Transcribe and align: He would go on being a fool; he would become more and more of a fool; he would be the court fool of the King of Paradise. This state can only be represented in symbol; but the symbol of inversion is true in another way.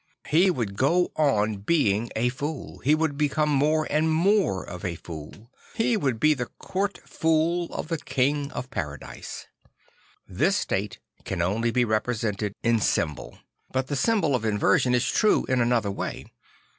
He 0.29 0.49
would 0.49 0.77
go 0.77 1.11
on 1.15 1.57
being 1.57 2.09
a 2.15 2.29
fool; 2.29 2.79
he 2.79 2.95
would 2.95 3.19
become 3.19 3.49
more 3.51 3.85
and 3.87 4.11
more 4.11 4.63
of 4.67 4.83
a 4.83 4.95
fool; 4.95 5.51
he 5.75 5.95
would 5.95 6.19
be 6.19 6.33
the 6.33 6.47
court 6.47 6.97
fool 7.05 7.71
of 7.71 7.89
the 7.89 7.99
King 7.99 8.51
of 8.53 8.71
Paradise. 8.71 9.45
This 10.27 10.57
state 10.57 10.97
can 11.23 11.39
only 11.39 11.69
be 11.69 11.85
represented 11.85 12.55
in 12.63 12.79
symbol; 12.79 13.37
but 13.71 13.89
the 13.89 13.95
symbol 13.95 14.33
of 14.33 14.43
inversion 14.43 14.95
is 14.95 15.05
true 15.07 15.45
in 15.47 15.61
another 15.61 15.91
way. 15.91 16.25